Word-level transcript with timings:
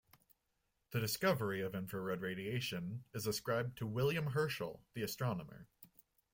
The 0.89 0.99
discovery 0.99 1.61
of 1.61 1.75
infrared 1.75 2.21
radiation 2.21 3.03
is 3.13 3.27
ascribed 3.27 3.77
to 3.77 3.85
William 3.85 4.25
Herschel, 4.31 4.81
the 4.95 5.03
astronomer. 5.03 5.67